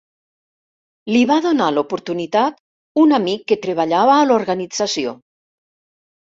[1.15, 2.57] Li va donar l'oportunitat
[3.03, 5.15] un amic que treballava a l'organització.